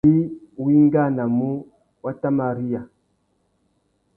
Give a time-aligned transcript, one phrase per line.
[0.05, 0.19] Ari
[0.61, 1.49] wá ingānamú,
[2.03, 2.81] wá tà mà riya.